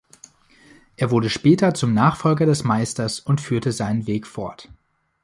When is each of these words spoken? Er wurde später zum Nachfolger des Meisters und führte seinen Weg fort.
Er 0.97 1.11
wurde 1.11 1.29
später 1.29 1.75
zum 1.75 1.93
Nachfolger 1.93 2.47
des 2.47 2.63
Meisters 2.63 3.19
und 3.19 3.39
führte 3.39 3.71
seinen 3.71 4.07
Weg 4.07 4.25
fort. 4.25 4.67